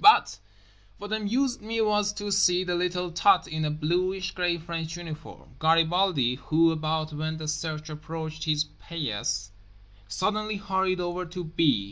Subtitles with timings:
[0.00, 0.40] But
[0.96, 5.50] what amused me was to see the little tot in a bluish grey French uniform,
[5.60, 11.86] Garibaldi, who—about when the search approached his paillasse—suddenly hurried over to B.